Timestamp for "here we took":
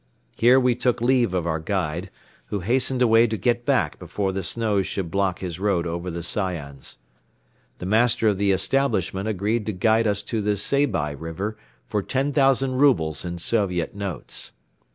0.35-0.99